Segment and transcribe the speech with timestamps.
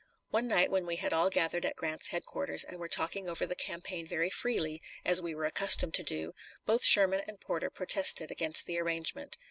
[0.31, 3.53] One night when we had all gathered at Grant's headquarters and were talking over the
[3.53, 6.33] campaign very freely, as we were accustomed to do,
[6.65, 9.37] both Sherman and Porter protested against the arrangement.